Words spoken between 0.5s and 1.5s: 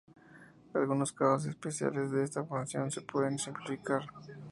Algunos casos